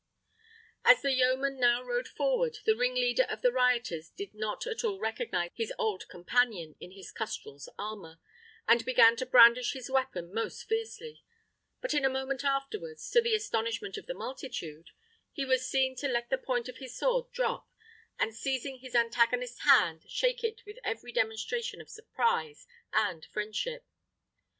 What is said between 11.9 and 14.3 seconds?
in a moment afterwards, to the astonishment of the